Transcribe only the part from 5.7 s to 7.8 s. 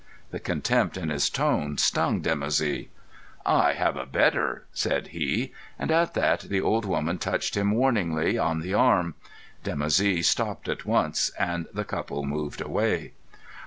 and at that the old woman touched him